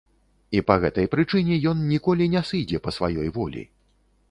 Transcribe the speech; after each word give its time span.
І 0.59 0.61
па 0.69 0.77
гэтай 0.83 1.07
прычыне 1.15 1.59
ён 1.73 1.85
ніколі 1.93 2.31
не 2.37 2.43
сыдзе 2.51 2.83
па 2.87 2.97
сваёй 2.99 3.33
волі. 3.39 3.63